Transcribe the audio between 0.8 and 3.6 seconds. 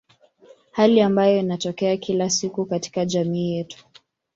ambayo inatokea kila siku katika jamii